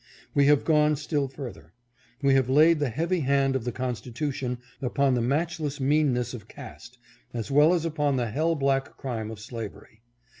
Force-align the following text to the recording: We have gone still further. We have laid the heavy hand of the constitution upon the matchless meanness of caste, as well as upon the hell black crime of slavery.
We 0.33 0.47
have 0.47 0.65
gone 0.65 0.95
still 0.95 1.27
further. 1.27 1.73
We 2.23 2.33
have 2.33 2.49
laid 2.49 2.79
the 2.79 2.89
heavy 2.89 3.19
hand 3.19 3.55
of 3.55 3.65
the 3.65 3.71
constitution 3.71 4.57
upon 4.81 5.13
the 5.13 5.21
matchless 5.21 5.79
meanness 5.79 6.33
of 6.33 6.47
caste, 6.47 6.97
as 7.35 7.51
well 7.51 7.71
as 7.71 7.85
upon 7.85 8.15
the 8.15 8.31
hell 8.31 8.55
black 8.55 8.97
crime 8.97 9.29
of 9.29 9.39
slavery. 9.39 10.01